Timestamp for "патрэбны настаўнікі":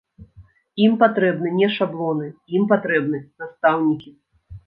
2.73-4.09